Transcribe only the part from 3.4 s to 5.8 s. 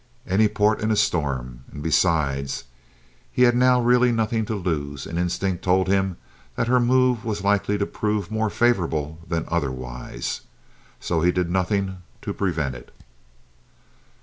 had now really nothing to lose, and instinct